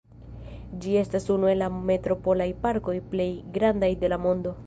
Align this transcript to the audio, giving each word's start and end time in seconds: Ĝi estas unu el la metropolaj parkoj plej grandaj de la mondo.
Ĝi 0.85 0.95
estas 1.01 1.27
unu 1.35 1.51
el 1.51 1.61
la 1.63 1.67
metropolaj 1.91 2.49
parkoj 2.65 2.97
plej 3.13 3.29
grandaj 3.59 3.91
de 4.05 4.13
la 4.15 4.23
mondo. 4.27 4.59